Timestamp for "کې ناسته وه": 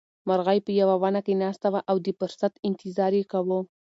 1.25-1.81